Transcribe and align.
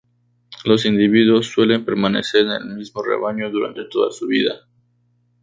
Los 0.65 0.85
individuos 0.87 1.45
suelen 1.45 1.85
permanecer 1.85 2.41
en 2.47 2.53
el 2.53 2.65
mismo 2.75 3.03
rebaño 3.03 3.51
durante 3.51 3.85
toda 3.85 4.09
su 4.11 4.25
vida. 4.25 4.67